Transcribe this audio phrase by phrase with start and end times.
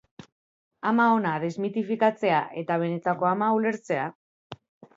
[0.91, 4.11] Ama ona desmitifikatzea eta benetako ama ulertzea.